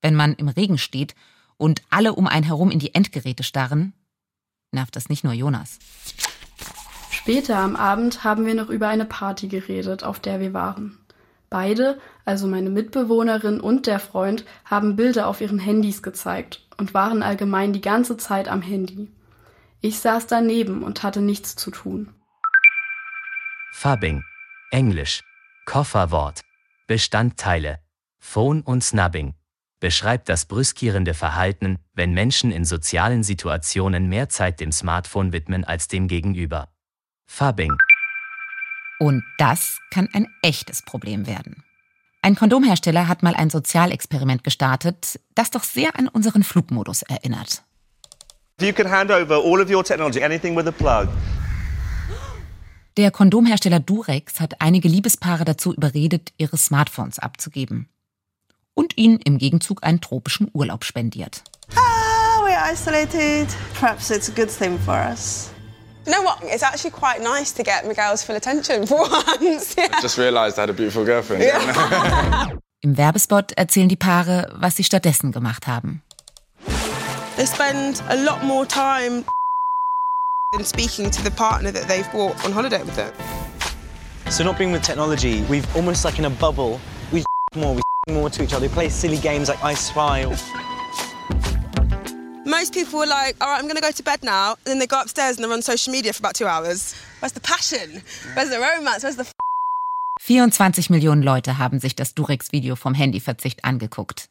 Wenn 0.03 0.15
man 0.15 0.35
im 0.35 0.49
Regen 0.49 0.79
steht 0.79 1.15
und 1.57 1.83
alle 1.91 2.15
um 2.15 2.27
einen 2.27 2.45
herum 2.45 2.71
in 2.71 2.79
die 2.79 2.95
Endgeräte 2.95 3.45
starren, 3.45 3.93
nervt 4.73 4.97
das 4.97 5.09
nicht 5.09 5.25
nur 5.25 5.33
Jonas. 5.33 5.79
Später 7.11 7.59
am 7.59 7.77
Abend 7.77 8.25
haben 8.25 8.47
wir 8.47 8.55
noch 8.55 8.69
über 8.69 8.89
eine 8.89 9.05
Party 9.05 9.49
geredet, 9.49 10.03
auf 10.03 10.19
der 10.19 10.41
wir 10.41 10.53
waren. 10.55 10.99
Beide, 11.51 11.99
also 12.25 12.47
meine 12.47 12.71
Mitbewohnerin 12.71 13.61
und 13.61 13.87
der 13.87 14.01
Freund, 14.01 14.45
haben 14.65 14.97
Bilder 14.97 15.29
auf 15.29 15.41
ihren 15.41 15.59
Handys 15.59 16.03
gezeigt 16.03 16.67
und 16.77 16.95
waren 16.95 17.23
allgemein 17.23 17.73
die 17.73 17.81
ganze 17.81 18.17
Zeit 18.17 18.49
am 18.49 18.61
Handy. 18.61 19.11
Ich 19.81 20.01
saß 20.01 20.27
daneben 20.27 20.83
und 20.83 21.03
hatte 21.03 21.21
nichts 21.21 21.57
zu 21.57 21.71
tun. 21.71 22.09
Fubbing. 23.73 24.23
Englisch. 24.71 25.23
Kofferwort. 25.65 26.43
Bestandteile. 26.87 27.79
Phone 28.19 28.61
und 28.61 28.85
Snubbing. 28.85 29.35
Beschreibt 29.81 30.29
das 30.29 30.45
brüskierende 30.45 31.15
Verhalten, 31.15 31.79
wenn 31.95 32.13
Menschen 32.13 32.51
in 32.51 32.67
sozialen 32.67 33.23
Situationen 33.23 34.09
mehr 34.09 34.29
Zeit 34.29 34.61
dem 34.61 34.73
Smartphone 34.73 35.33
widmen 35.33 35.65
als 35.65 35.89
dem 35.89 36.07
Gegenüber. 36.07 36.69
Fubbing. 37.27 37.75
Und 38.99 39.23
das 39.39 39.79
kann 39.91 40.09
ein 40.13 40.27
echtes 40.43 40.83
Problem 40.83 41.27
werden. 41.27 41.63
Ein 42.21 42.35
Kondomhersteller 42.35 43.09
hat 43.09 43.23
mal 43.23 43.35
ein 43.35 43.49
Sozialexperiment 43.49 44.45
gestartet, 44.45 45.19
das 45.35 45.51
doch 45.51 45.63
sehr 45.63 45.97
an 45.99 46.09
unseren 46.09 46.43
Flugmodus 46.43 47.03
erinnert. 47.03 47.63
You 48.61 48.73
can 48.73 48.91
hand 48.91 49.11
over 49.11 49.37
all 49.37 49.63
of 49.63 49.71
your 49.71 49.85
technology, 49.85 50.23
anything 50.23 50.55
with 50.57 50.67
a 50.67 50.73
plug. 50.73 51.09
Der 52.99 53.13
Kondomhersteller 53.13 53.79
Durex 53.79 54.41
hat 54.41 54.61
einige 54.61 54.89
Liebespaare 54.89 55.45
dazu 55.45 55.73
überredet, 55.73 56.33
ihre 56.37 56.57
Smartphones 56.57 57.21
abzugeben. 57.21 57.89
Und 58.75 58.99
ihnen 58.99 59.21
im 59.21 59.39
Gegenzug 59.39 59.85
einen 59.85 60.01
tropischen 60.01 60.51
Urlaub 60.53 60.85
spendiert. 60.85 61.45
Ah, 61.77 62.43
we're 62.43 62.73
isolated. 62.73 63.47
Perhaps 63.79 64.11
it's 64.11 64.29
a 64.29 64.33
good 64.35 64.51
thing 64.51 64.77
for 64.81 64.95
us. 64.95 65.51
You 66.07 66.13
know 66.13 66.25
what? 66.25 66.39
It's 66.53 66.65
actually 66.65 66.91
quite 66.91 67.23
nice 67.23 67.55
to 67.55 67.63
get 67.63 67.87
Miguel's 67.87 68.25
full 68.25 68.35
attention 68.35 68.85
for 68.85 68.99
once. 69.41 69.77
Yeah. 69.77 69.97
I 69.97 70.03
just 70.03 70.19
realised 70.19 70.59
I 70.59 70.63
had 70.63 70.71
a 70.71 70.73
beautiful 70.73 71.05
girlfriend. 71.05 71.45
Im 72.81 72.97
Werbespot 72.97 73.53
erzählen 73.53 73.89
die 73.89 73.95
Paare, 73.95 74.53
was 74.59 74.75
sie 74.75 74.83
stattdessen 74.83 75.31
gemacht 75.31 75.69
haben. 75.69 76.03
They 77.37 77.47
spend 77.47 78.03
a 78.09 78.17
lot 78.17 78.43
more 78.43 78.67
time 78.67 79.23
than 80.53 80.65
speaking 80.65 81.11
to 81.11 81.23
the 81.23 81.31
partner 81.31 81.71
that 81.71 81.87
they've 81.89 82.11
brought 82.11 82.43
on 82.43 82.53
holiday 82.53 82.83
with 82.83 82.97
them. 82.97 83.13
So 84.31 84.45
not 84.45 84.57
being 84.57 84.73
with 84.73 84.83
technology, 84.83 85.43
we've 85.43 85.67
almost 85.77 86.07
like 86.07 86.19
in 86.19 86.25
a 86.25 86.31
bubble. 86.31 86.81
We 87.13 87.23
more, 87.55 87.75
we 87.75 87.83
more 88.15 88.31
to 88.31 88.43
each 88.43 88.55
other. 88.55 88.67
We 88.67 88.73
play 88.73 88.89
silly 88.89 89.19
games 89.19 89.51
like 89.51 89.63
I 89.63 89.75
Spy. 89.75 90.25
Most 92.47 92.73
people 92.73 92.99
were 92.99 93.07
like, 93.07 93.37
all 93.43 93.49
right, 93.49 93.59
I'm 93.59 93.65
going 93.65 93.77
to 93.77 93.83
go 93.83 93.91
to 93.91 94.03
bed 94.03 94.23
now. 94.23 94.53
And 94.53 94.65
then 94.65 94.79
they 94.79 94.87
go 94.87 95.03
upstairs 95.03 95.37
and 95.37 95.45
they're 95.45 95.53
on 95.53 95.61
social 95.61 95.93
media 95.93 96.15
for 96.15 96.21
about 96.21 96.35
two 96.35 96.47
hours. 96.47 96.95
Where's 97.19 97.33
the 97.33 97.41
passion? 97.41 98.03
Where's 98.33 98.49
the 98.49 98.59
romance? 98.59 99.03
Where's 99.03 99.17
the 99.17 99.31
24 100.27 100.89
Millionen 100.89 101.23
Leute 101.23 101.59
haben 101.59 101.79
sich 101.79 101.95
das 101.95 102.15
Durex-Video 102.15 102.75
vom 102.75 102.95
Handyverzicht 102.95 103.67
angeguckt. 103.67 104.31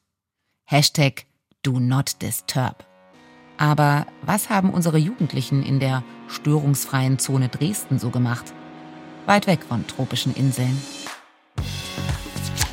Hashtag 0.65 1.25
Do 1.61 1.79
Not 1.79 2.21
Disturb. 2.23 2.86
Aber 3.57 4.05
was 4.21 4.49
haben 4.49 4.69
unsere 4.69 4.97
Jugendlichen 4.97 5.63
in 5.63 5.79
der 5.79 6.03
störungsfreien 6.27 7.19
Zone 7.19 7.49
Dresden 7.49 7.99
so 7.99 8.09
gemacht? 8.09 8.53
Weit 9.25 9.47
weg 9.47 9.59
von 9.67 9.85
tropischen 9.87 10.33
Inseln. 10.35 10.81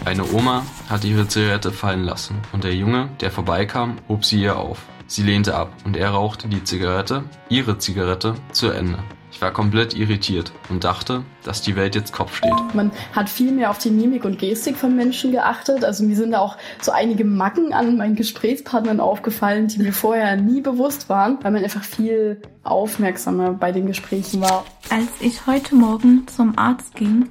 Eine 0.05 0.31
Oma 0.33 0.64
hatte 0.91 1.07
ihre 1.07 1.26
Zigarette 1.26 1.73
fallen 1.73 2.05
lassen 2.05 2.37
und 2.53 2.64
der 2.64 2.75
Junge, 2.75 3.09
der 3.21 3.31
vorbeikam, 3.31 3.97
hob 4.09 4.25
sie 4.25 4.43
ihr 4.43 4.59
auf. 4.59 4.83
Sie 5.07 5.23
lehnte 5.23 5.55
ab 5.55 5.73
und 5.85 5.97
er 5.97 6.11
rauchte 6.11 6.49
die 6.49 6.62
Zigarette, 6.62 7.25
ihre 7.49 7.79
Zigarette, 7.79 8.35
zu 8.53 8.69
Ende. 8.69 8.99
Ich 9.35 9.43
war 9.43 9.50
komplett 9.50 9.95
irritiert 9.95 10.53
und 10.69 10.85
dachte, 10.85 11.25
dass 11.43 11.61
die 11.61 11.75
Welt 11.75 11.97
jetzt 11.97 12.12
Kopf 12.12 12.37
steht. 12.37 12.53
Man 12.73 12.93
hat 13.12 13.29
viel 13.29 13.50
mehr 13.50 13.71
auf 13.71 13.79
die 13.79 13.91
Mimik 13.91 14.25
und 14.25 14.38
Gestik 14.38 14.76
von 14.76 14.95
Menschen 14.95 15.33
geachtet. 15.33 15.85
Also 15.85 16.05
mir 16.05 16.14
sind 16.14 16.31
da 16.31 16.38
auch 16.38 16.57
so 16.81 16.93
einige 16.93 17.25
Macken 17.25 17.73
an 17.73 17.97
meinen 17.97 18.14
Gesprächspartnern 18.14 19.00
aufgefallen, 19.00 19.67
die 19.67 19.83
mir 19.83 19.93
vorher 19.93 20.37
nie 20.37 20.61
bewusst 20.61 21.09
waren, 21.09 21.38
weil 21.43 21.50
man 21.50 21.64
einfach 21.64 21.83
viel 21.83 22.43
aufmerksamer 22.62 23.55
bei 23.55 23.73
den 23.73 23.87
Gesprächen 23.87 24.41
war. 24.41 24.64
Als 24.88 25.11
ich 25.19 25.49
heute 25.49 25.75
Morgen 25.75 26.29
zum 26.29 26.57
Arzt 26.57 26.95
ging, 26.95 27.29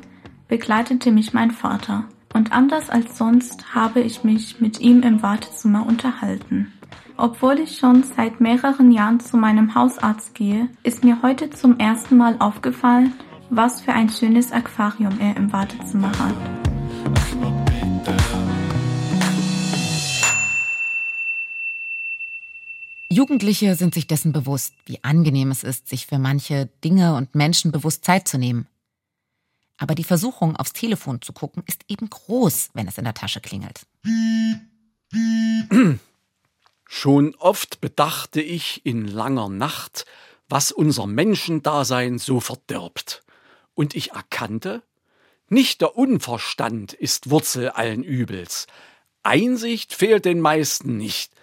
begleitete 0.50 1.10
mich 1.10 1.32
mein 1.32 1.52
Vater. 1.52 2.04
Und 2.34 2.52
anders 2.52 2.90
als 2.90 3.18
sonst 3.18 3.74
habe 3.74 4.02
ich 4.02 4.26
mich 4.26 4.60
mit 4.60 4.82
ihm 4.82 5.04
im 5.04 5.24
Wartezimmer 5.24 5.86
unterhalten. 5.88 6.73
Obwohl 7.18 7.60
ich 7.60 7.78
schon 7.78 8.04
seit 8.04 8.42
mehreren 8.42 8.92
Jahren 8.92 9.20
zu 9.20 9.38
meinem 9.38 9.76
Hausarzt 9.76 10.34
gehe, 10.34 10.70
ist 10.82 11.04
mir 11.04 11.22
heute 11.22 11.52
zum 11.52 11.78
ersten 11.78 12.18
Mal 12.18 12.38
aufgefallen, 12.40 13.14
was 13.50 13.82
für 13.82 13.94
ein 13.94 14.10
schönes 14.10 14.52
Aquarium 14.52 15.20
er 15.20 15.38
im 15.38 15.54
Wartezimmer 15.54 16.12
hat. 16.18 16.36
Jugendliche 23.10 23.76
sind 23.76 23.94
sich 23.94 24.08
dessen 24.08 24.32
bewusst, 24.32 24.74
wie 24.88 25.04
angenehm 25.04 25.52
es 25.52 25.64
ist, 25.64 25.88
sich 25.88 26.08
für 26.08 26.18
manche 26.18 26.66
Dinge 26.84 27.16
und 27.16 27.36
Menschen 27.36 27.72
bewusst 27.72 28.04
Zeit 28.04 28.28
zu 28.28 28.40
nehmen. 28.40 28.66
Aber 29.78 29.94
die 29.94 30.04
Versuchung, 30.04 30.56
aufs 30.56 30.74
Telefon 30.74 31.22
zu 31.22 31.32
gucken, 31.32 31.62
ist 31.68 31.84
eben 31.88 32.10
groß, 32.10 32.72
wenn 32.74 32.88
es 32.88 32.98
in 32.98 33.04
der 33.04 33.14
Tasche 33.14 33.40
klingelt. 33.40 33.86
Schon 36.96 37.34
oft 37.40 37.82
bedachte 37.82 38.40
ich 38.40 38.86
in 38.86 39.08
langer 39.08 39.50
Nacht, 39.50 40.06
was 40.48 40.72
unser 40.72 41.08
Menschendasein 41.08 42.20
so 42.20 42.40
verdirbt. 42.40 43.24
Und 43.74 43.96
ich 43.96 44.12
erkannte, 44.12 44.84
nicht 45.50 45.82
der 45.82 45.98
Unverstand 45.98 46.94
ist 46.94 47.32
Wurzel 47.32 47.72
allen 47.72 48.04
Übels. 48.04 48.68
Einsicht 49.24 49.96
fehlt 49.96 50.26
den 50.26 50.40
meisten 50.40 50.96
nicht. 50.96 51.34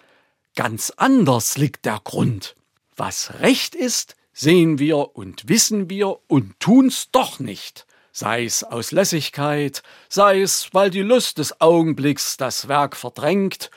Ganz 0.55 0.93
anders 0.95 1.57
liegt 1.57 1.83
der 1.83 1.99
Grund. 2.01 2.55
Was 2.95 3.41
recht 3.41 3.75
ist, 3.75 4.15
sehen 4.31 4.79
wir 4.79 5.17
und 5.17 5.49
wissen 5.49 5.89
wir 5.89 6.17
und 6.27 6.57
tun's 6.61 7.11
doch 7.11 7.39
nicht. 7.39 7.85
Sei 8.13 8.45
es 8.45 8.63
aus 8.63 8.93
Lässigkeit, 8.93 9.83
sei 10.07 10.41
es, 10.41 10.69
weil 10.73 10.89
die 10.89 11.01
Lust 11.01 11.39
des 11.39 11.59
Augenblicks 11.59 12.37
das 12.37 12.69
Werk 12.69 12.95
verdrängt 12.95 13.69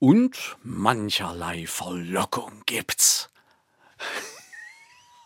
und 0.00 0.56
mancherlei 0.64 1.66
Verlockung 1.68 2.62
gibt's. 2.66 3.30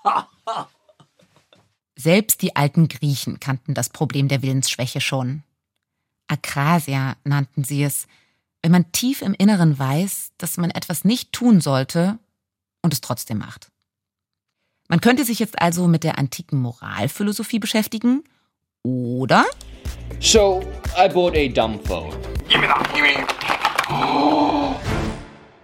Selbst 1.97 2.43
die 2.43 2.55
alten 2.57 2.89
Griechen 2.89 3.41
kannten 3.41 3.73
das 3.73 3.89
Problem 3.89 4.29
der 4.29 4.43
Willensschwäche 4.43 5.01
schon. 5.01 5.43
Akrasia 6.27 7.17
nannten 7.25 7.65
sie 7.65 7.83
es, 7.85 8.07
wenn 8.63 8.73
man 8.73 8.93
tief 8.93 9.23
im 9.23 9.33
Inneren 9.33 9.79
weiß, 9.79 10.33
dass 10.37 10.57
man 10.57 10.71
etwas 10.71 11.05
nicht 11.05 11.33
tun 11.33 11.61
sollte 11.61 12.19
und 12.83 12.93
es 12.93 13.01
trotzdem 13.01 13.39
macht. 13.39 13.71
Man 14.89 15.01
könnte 15.01 15.25
sich 15.25 15.39
jetzt 15.39 15.59
also 15.61 15.87
mit 15.87 16.05
der 16.05 16.19
antiken 16.19 16.61
Moralphilosophie 16.61 17.59
beschäftigen 17.59 18.25
oder? 18.83 19.47
So, 20.21 20.63
I 20.97 21.09
bought 21.09 21.35
a 21.37 21.49
dumb 21.49 21.83
phone. 21.87 22.13
Give 22.49 22.61
me 22.61 22.67
that. 22.67 22.91
Give 22.95 23.03
me. 23.03 23.34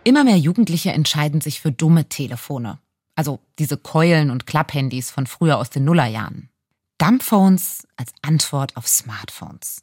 Immer 0.03 0.25
mehr 0.25 0.39
Jugendliche 0.39 0.93
entscheiden 0.93 1.43
sich 1.43 1.61
für 1.61 1.73
dumme 1.73 2.09
Telefone. 2.09 2.79
Also 3.17 3.39
diese 3.59 3.77
Keulen 3.77 4.31
und 4.31 4.47
Klapphandys 4.47 5.11
von 5.11 5.27
früher 5.27 5.59
aus 5.59 5.69
den 5.69 5.85
Nullerjahren. 5.85 6.49
Dumbphones 6.97 7.87
als 7.97 8.13
Antwort 8.23 8.77
auf 8.79 8.89
Smartphones. 8.89 9.83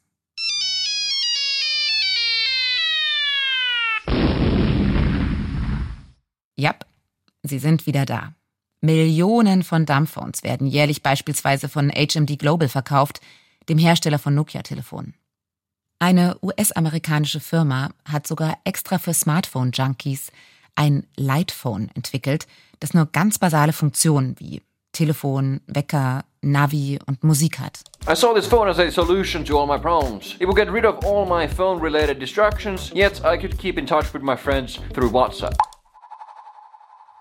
Jap, 6.55 6.87
sie 7.43 7.59
sind 7.59 7.85
wieder 7.85 8.07
da. 8.07 8.33
Millionen 8.81 9.63
von 9.63 9.85
Dumbphones 9.85 10.41
werden 10.41 10.65
jährlich 10.65 11.03
beispielsweise 11.03 11.69
von 11.69 11.91
HMD 11.91 12.39
Global 12.39 12.69
verkauft, 12.69 13.21
dem 13.69 13.77
Hersteller 13.77 14.17
von 14.17 14.33
Nokia-Telefonen. 14.33 15.13
Eine 15.99 16.37
US-amerikanische 16.43 17.39
Firma 17.39 17.89
hat 18.05 18.27
sogar 18.27 18.59
extra 18.63 18.99
für 18.99 19.15
Smartphone-Junkies 19.15 20.31
ein 20.75 21.07
Lightphone 21.15 21.89
entwickelt, 21.95 22.45
das 22.79 22.93
nur 22.93 23.07
ganz 23.07 23.39
basale 23.39 23.73
Funktionen 23.73 24.35
wie 24.37 24.61
Telefon, 24.91 25.61
Wecker, 25.65 26.23
Navi 26.41 26.99
und 27.07 27.23
Musik 27.23 27.57
hat. 27.57 27.81
I 28.07 28.15
saw 28.15 28.35
this 28.35 28.45
phone 28.45 28.69
as 28.69 28.77
a 28.77 28.91
solution 28.91 29.43
to 29.45 29.59
all 29.59 29.65
my 29.65 29.79
problems. 29.79 30.35
It 30.35 30.47
will 30.47 30.53
get 30.53 30.71
rid 30.71 30.85
of 30.85 31.03
all 31.03 31.25
my 31.25 31.47
phone-related 31.47 32.19
distractions, 32.19 32.91
yet 32.93 33.19
I 33.25 33.35
could 33.35 33.57
keep 33.57 33.79
in 33.79 33.87
touch 33.87 34.13
with 34.13 34.21
my 34.21 34.37
friends 34.37 34.79
through 34.93 35.11
WhatsApp. 35.11 35.55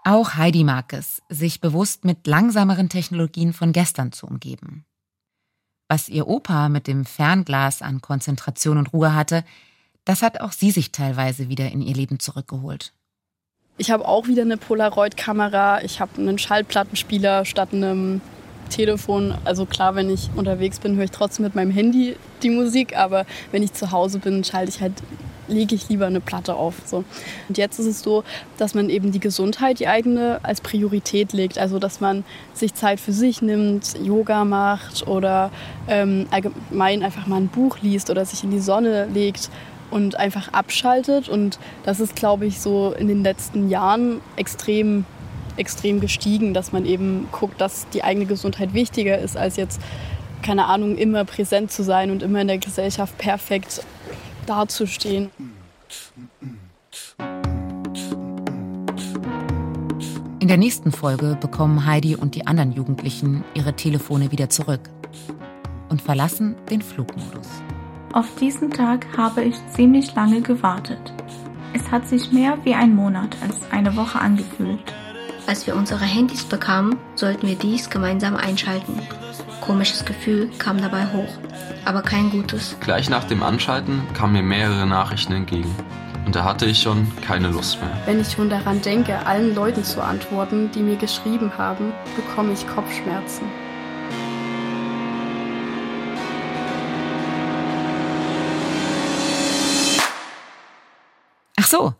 Auch 0.04 0.36
Heidi 0.36 0.64
mag 0.64 0.92
es, 0.92 1.22
sich 1.30 1.62
bewusst 1.62 2.04
mit 2.04 2.26
langsameren 2.26 2.90
Technologien 2.90 3.54
von 3.54 3.72
gestern 3.72 4.12
zu 4.12 4.26
umgeben. 4.26 4.84
Was 5.88 6.08
ihr 6.08 6.26
Opa 6.26 6.68
mit 6.68 6.86
dem 6.86 7.04
Fernglas 7.04 7.80
an 7.82 8.00
Konzentration 8.00 8.78
und 8.78 8.92
Ruhe 8.92 9.14
hatte, 9.14 9.44
das 10.04 10.22
hat 10.22 10.40
auch 10.40 10.52
sie 10.52 10.70
sich 10.70 10.92
teilweise 10.92 11.48
wieder 11.48 11.70
in 11.70 11.82
ihr 11.82 11.94
Leben 11.94 12.18
zurückgeholt. 12.18 12.92
Ich 13.78 13.90
habe 13.90 14.06
auch 14.06 14.26
wieder 14.26 14.42
eine 14.42 14.56
Polaroid-Kamera, 14.56 15.82
ich 15.82 16.00
habe 16.00 16.18
einen 16.18 16.38
Schallplattenspieler 16.38 17.44
statt 17.44 17.72
einem 17.72 18.20
Telefon. 18.70 19.34
Also 19.44 19.66
klar, 19.66 19.94
wenn 19.94 20.10
ich 20.10 20.30
unterwegs 20.34 20.80
bin, 20.80 20.96
höre 20.96 21.04
ich 21.04 21.10
trotzdem 21.10 21.44
mit 21.44 21.54
meinem 21.54 21.70
Handy 21.70 22.16
die 22.42 22.50
Musik, 22.50 22.96
aber 22.96 23.26
wenn 23.52 23.62
ich 23.62 23.72
zu 23.72 23.92
Hause 23.92 24.18
bin, 24.18 24.44
schalte 24.44 24.70
ich 24.70 24.80
halt 24.80 24.94
lege 25.48 25.74
ich 25.74 25.88
lieber 25.88 26.06
eine 26.06 26.20
Platte 26.20 26.54
auf. 26.54 26.74
So. 26.84 27.04
Und 27.48 27.58
jetzt 27.58 27.78
ist 27.78 27.86
es 27.86 28.02
so, 28.02 28.24
dass 28.58 28.74
man 28.74 28.88
eben 28.90 29.12
die 29.12 29.20
Gesundheit, 29.20 29.78
die 29.80 29.88
eigene, 29.88 30.40
als 30.42 30.60
Priorität 30.60 31.32
legt. 31.32 31.58
Also 31.58 31.78
dass 31.78 32.00
man 32.00 32.24
sich 32.54 32.74
Zeit 32.74 33.00
für 33.00 33.12
sich 33.12 33.42
nimmt, 33.42 33.94
Yoga 34.02 34.44
macht 34.44 35.06
oder 35.06 35.50
ähm, 35.88 36.26
allgemein 36.30 37.02
einfach 37.02 37.26
mal 37.26 37.36
ein 37.36 37.48
Buch 37.48 37.78
liest 37.82 38.10
oder 38.10 38.24
sich 38.24 38.44
in 38.44 38.50
die 38.50 38.60
Sonne 38.60 39.06
legt 39.06 39.50
und 39.90 40.16
einfach 40.16 40.52
abschaltet. 40.52 41.28
Und 41.28 41.58
das 41.84 42.00
ist, 42.00 42.16
glaube 42.16 42.46
ich, 42.46 42.60
so 42.60 42.94
in 42.98 43.08
den 43.08 43.22
letzten 43.22 43.68
Jahren 43.68 44.20
extrem 44.36 45.04
extrem 45.56 46.00
gestiegen, 46.00 46.54
dass 46.54 46.72
man 46.72 46.84
eben 46.84 47.28
guckt, 47.32 47.60
dass 47.60 47.88
die 47.90 48.04
eigene 48.04 48.26
Gesundheit 48.26 48.74
wichtiger 48.74 49.18
ist, 49.18 49.36
als 49.36 49.56
jetzt, 49.56 49.80
keine 50.42 50.66
Ahnung, 50.66 50.96
immer 50.96 51.24
präsent 51.24 51.72
zu 51.72 51.82
sein 51.82 52.10
und 52.10 52.22
immer 52.22 52.40
in 52.40 52.48
der 52.48 52.58
Gesellschaft 52.58 53.16
perfekt 53.18 53.82
dazustehen. 54.46 55.30
In 60.38 60.48
der 60.48 60.58
nächsten 60.58 60.92
Folge 60.92 61.36
bekommen 61.40 61.86
Heidi 61.86 62.14
und 62.14 62.36
die 62.36 62.46
anderen 62.46 62.72
Jugendlichen 62.72 63.44
ihre 63.54 63.74
Telefone 63.74 64.30
wieder 64.30 64.48
zurück 64.48 64.88
und 65.88 66.00
verlassen 66.00 66.54
den 66.70 66.82
Flugmodus. 66.82 67.48
Auf 68.12 68.26
diesen 68.40 68.70
Tag 68.70 69.06
habe 69.16 69.42
ich 69.42 69.56
ziemlich 69.68 70.14
lange 70.14 70.40
gewartet. 70.40 71.12
Es 71.74 71.90
hat 71.90 72.06
sich 72.06 72.32
mehr 72.32 72.56
wie 72.64 72.74
ein 72.74 72.94
Monat 72.94 73.36
als 73.42 73.60
eine 73.70 73.96
Woche 73.96 74.20
angefühlt. 74.20 74.80
Als 75.46 75.66
wir 75.66 75.76
unsere 75.76 76.04
Handys 76.04 76.44
bekamen, 76.44 76.96
sollten 77.14 77.46
wir 77.46 77.56
dies 77.56 77.90
gemeinsam 77.90 78.36
einschalten. 78.36 79.00
Komisches 79.66 80.04
Gefühl 80.04 80.48
kam 80.58 80.80
dabei 80.80 81.04
hoch, 81.12 81.28
aber 81.84 82.00
kein 82.00 82.30
gutes. 82.30 82.76
Gleich 82.78 83.10
nach 83.10 83.24
dem 83.24 83.42
Anschalten 83.42 84.00
kamen 84.14 84.34
mir 84.34 84.42
mehrere 84.44 84.86
Nachrichten 84.86 85.32
entgegen. 85.32 85.74
Und 86.24 86.36
da 86.36 86.44
hatte 86.44 86.66
ich 86.66 86.82
schon 86.82 87.04
keine 87.20 87.48
Lust 87.48 87.80
mehr. 87.80 87.90
Wenn 88.04 88.20
ich 88.20 88.30
schon 88.30 88.48
daran 88.48 88.80
denke, 88.80 89.26
allen 89.26 89.56
Leuten 89.56 89.82
zu 89.82 90.00
antworten, 90.00 90.70
die 90.70 90.78
mir 90.78 90.94
geschrieben 90.94 91.50
haben, 91.58 91.92
bekomme 92.14 92.52
ich 92.52 92.64
Kopfschmerzen. 92.68 93.46
Ach 101.56 101.66
so, 101.66 101.94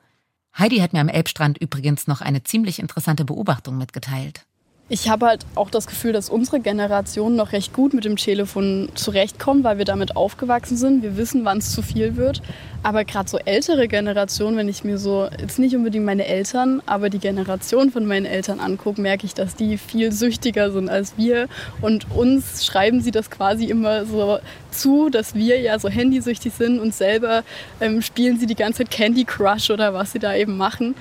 Heidi 0.57 0.79
hat 0.79 0.93
mir 0.93 1.01
am 1.01 1.09
Elbstrand 1.09 1.59
übrigens 1.59 2.07
noch 2.07 2.21
eine 2.21 2.45
ziemlich 2.45 2.79
interessante 2.79 3.25
Beobachtung 3.25 3.77
mitgeteilt. 3.77 4.47
Ich 4.89 5.09
habe 5.09 5.27
halt 5.27 5.45
auch 5.57 5.69
das 5.69 5.89
Gefühl, 5.89 6.13
dass 6.13 6.31
unsere 6.31 6.61
Generation 6.61 7.35
noch 7.35 7.51
recht 7.51 7.73
gut 7.73 7.93
mit 7.93 8.05
dem 8.05 8.15
Telefon 8.15 8.89
zurechtkommt, 8.95 9.65
weil 9.65 9.79
wir 9.79 9.85
damit 9.85 10.15
aufgewachsen 10.15 10.77
sind. 10.77 11.03
Wir 11.03 11.17
wissen, 11.17 11.45
wann 11.45 11.59
es 11.59 11.73
zu 11.73 11.83
viel 11.83 12.15
wird. 12.15 12.41
Aber 12.85 13.05
gerade 13.05 13.29
so 13.29 13.37
ältere 13.39 13.89
Generationen, 13.89 14.57
wenn 14.57 14.69
ich 14.69 14.85
mir 14.85 14.99
so, 14.99 15.29
jetzt 15.41 15.59
nicht 15.59 15.75
unbedingt 15.75 16.05
meine 16.05 16.25
Eltern, 16.25 16.83
aber 16.87 17.11
die 17.11 17.19
Generation 17.19 17.91
von 17.91 18.07
meinen 18.07 18.27
Eltern 18.27 18.61
angucke, 18.61 19.01
merke 19.01 19.27
ich, 19.27 19.35
dass 19.35 19.57
die 19.57 19.77
viel 19.77 20.13
süchtiger 20.13 20.71
sind 20.71 20.89
als 20.89 21.15
wir. 21.17 21.49
Und 21.81 22.07
uns 22.15 22.65
schreiben 22.65 23.01
sie 23.01 23.11
das 23.11 23.29
quasi 23.29 23.65
immer 23.65 24.05
so 24.05 24.39
zu, 24.71 25.11
dass 25.11 25.35
wir 25.35 25.61
ja 25.61 25.81
so 25.81 25.89
handysüchtig 25.89 26.53
sind 26.53 26.79
und 26.79 26.95
selber 26.95 27.43
ähm, 27.81 28.03
spielen 28.03 28.39
sie 28.39 28.47
die 28.47 28.55
ganze 28.55 28.85
Zeit 28.85 28.93
Candy 28.93 29.25
Crush 29.25 29.69
oder 29.71 29.95
was 29.95 30.13
sie 30.13 30.21
da 30.21 30.37
eben 30.37 30.57
machen. 30.57 30.95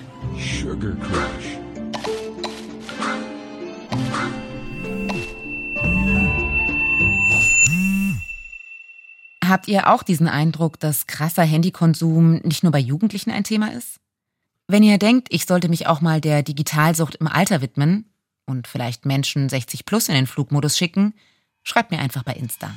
Sugar 0.60 0.94
Crush. 0.96 1.65
Habt 9.48 9.68
ihr 9.68 9.92
auch 9.92 10.04
diesen 10.04 10.28
Eindruck, 10.28 10.80
dass 10.80 11.08
krasser 11.08 11.44
Handykonsum 11.44 12.40
nicht 12.44 12.64
nur 12.64 12.72
bei 12.72 12.80
Jugendlichen 12.80 13.32
ein 13.32 13.44
Thema 13.44 13.72
ist? 13.72 14.00
Wenn 14.68 14.82
ihr 14.82 14.98
denkt, 14.98 15.28
ich 15.30 15.46
sollte 15.46 15.70
mich 15.70 15.88
auch 15.88 16.02
mal 16.02 16.22
der 16.22 16.42
Digitalsucht 16.42 17.16
im 17.16 17.28
Alter 17.28 17.62
widmen 17.62 18.10
und 18.46 18.68
vielleicht 18.68 19.06
Menschen 19.06 19.48
60 19.50 19.86
plus 19.86 20.10
in 20.10 20.16
den 20.16 20.26
Flugmodus 20.26 20.78
schicken, 20.78 21.14
schreibt 21.64 21.92
mir 21.92 22.00
einfach 22.00 22.24
bei 22.24 22.34
Insta. 22.34 22.72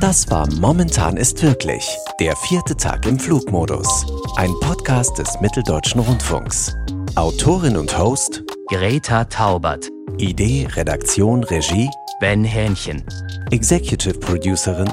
Das 0.00 0.30
war 0.30 0.48
Momentan 0.54 1.16
ist 1.16 1.42
wirklich 1.42 1.88
der 2.18 2.34
vierte 2.34 2.76
Tag 2.76 3.06
im 3.06 3.18
Flugmodus. 3.18 4.06
Ein 4.36 4.52
Podcast 4.60 5.18
des 5.18 5.40
Mitteldeutschen 5.40 6.00
Rundfunks. 6.00 6.74
Autorin 7.14 7.76
und 7.76 7.96
Host 7.96 8.42
Greta 8.68 9.24
Taubert. 9.24 9.88
Idee, 10.18 10.66
Redaktion, 10.74 11.44
Regie 11.44 11.88
Ben 12.18 12.42
Hähnchen. 12.42 13.04
Executive 13.52 14.18
Producerin 14.18 14.92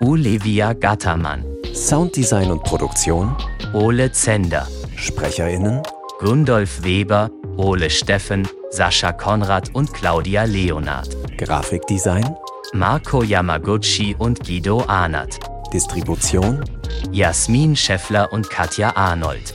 Olivia 0.00 0.72
Gattermann. 0.72 1.44
Sounddesign 1.72 2.50
und 2.50 2.64
Produktion 2.64 3.36
Ole 3.72 4.10
Zender. 4.10 4.66
SprecherInnen 4.96 5.80
Gundolf 6.18 6.82
Weber, 6.82 7.30
Ole 7.56 7.88
Steffen, 7.88 8.48
Sascha 8.70 9.12
Konrad 9.12 9.72
und 9.74 9.94
Claudia 9.94 10.42
Leonard. 10.42 11.08
Grafikdesign 11.38 12.36
Marco 12.72 13.22
Yamaguchi 13.22 14.16
und 14.18 14.44
Guido 14.44 14.80
Ahnert. 14.88 15.38
Distribution 15.72 16.64
Jasmin 17.12 17.76
Scheffler 17.76 18.32
und 18.32 18.50
Katja 18.50 18.96
Arnold. 18.96 19.54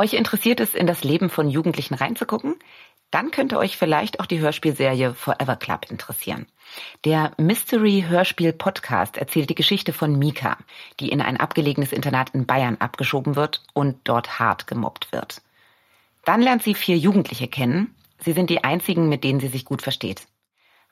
Euch 0.00 0.14
interessiert 0.14 0.60
es, 0.60 0.74
in 0.74 0.86
das 0.86 1.04
Leben 1.04 1.28
von 1.28 1.50
Jugendlichen 1.50 1.92
reinzugucken? 1.92 2.54
Dann 3.10 3.32
könnte 3.32 3.58
euch 3.58 3.76
vielleicht 3.76 4.20
auch 4.20 4.26
die 4.26 4.38
Hörspielserie 4.38 5.14
Forever 5.14 5.56
Club 5.56 5.90
interessieren. 5.90 6.46
Der 7.04 7.32
Mystery-Hörspiel-Podcast 7.38 9.16
erzählt 9.16 9.50
die 9.50 9.56
Geschichte 9.56 9.92
von 9.92 10.16
Mika, 10.16 10.56
die 11.00 11.10
in 11.10 11.20
ein 11.20 11.36
abgelegenes 11.36 11.92
Internat 11.92 12.30
in 12.30 12.46
Bayern 12.46 12.76
abgeschoben 12.78 13.34
wird 13.34 13.62
und 13.72 13.98
dort 14.04 14.38
hart 14.38 14.68
gemobbt 14.68 15.10
wird. 15.10 15.42
Dann 16.24 16.42
lernt 16.42 16.62
sie 16.62 16.74
vier 16.74 16.96
Jugendliche 16.96 17.48
kennen. 17.48 17.94
Sie 18.18 18.32
sind 18.32 18.50
die 18.50 18.62
einzigen, 18.62 19.08
mit 19.08 19.24
denen 19.24 19.40
sie 19.40 19.48
sich 19.48 19.64
gut 19.64 19.82
versteht. 19.82 20.28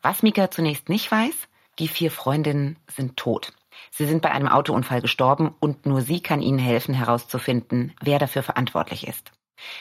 Was 0.02 0.22
Mika 0.22 0.50
zunächst 0.50 0.88
nicht 0.88 1.10
weiß, 1.10 1.34
die 1.78 1.88
vier 1.88 2.10
Freundinnen 2.10 2.76
sind 2.88 3.16
tot. 3.16 3.52
Sie 3.90 4.06
sind 4.06 4.22
bei 4.22 4.32
einem 4.32 4.48
Autounfall 4.48 5.00
gestorben 5.00 5.54
und 5.60 5.86
nur 5.86 6.00
sie 6.00 6.20
kann 6.20 6.42
ihnen 6.42 6.58
helfen 6.58 6.94
herauszufinden, 6.94 7.94
wer 8.00 8.18
dafür 8.18 8.42
verantwortlich 8.42 9.06
ist. 9.06 9.30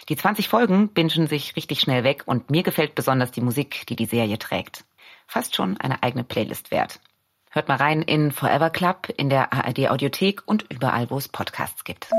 Die 0.09 0.15
20 0.15 0.47
Folgen 0.47 0.89
bingen 0.89 1.27
sich 1.27 1.55
richtig 1.55 1.79
schnell 1.79 2.03
weg 2.03 2.23
und 2.25 2.49
mir 2.49 2.63
gefällt 2.63 2.95
besonders 2.95 3.31
die 3.31 3.41
Musik, 3.41 3.85
die 3.87 3.95
die 3.95 4.05
Serie 4.05 4.39
trägt. 4.39 4.85
Fast 5.27 5.55
schon 5.55 5.77
eine 5.77 6.03
eigene 6.03 6.23
Playlist 6.23 6.71
wert. 6.71 6.99
Hört 7.51 7.67
mal 7.67 7.77
rein 7.77 8.01
in 8.01 8.31
Forever 8.31 8.69
Club, 8.69 9.09
in 9.17 9.29
der 9.29 9.53
ARD 9.53 9.89
Audiothek 9.89 10.43
und 10.45 10.65
überall, 10.69 11.09
wo 11.09 11.17
es 11.17 11.27
Podcasts 11.27 11.83
gibt. 11.83 12.09